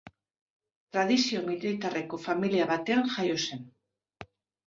Tradizio 0.95 1.41
militarreko 1.49 2.19
familia 2.23 2.67
batean 2.71 3.13
jaio 3.17 3.35
zen. 3.43 3.61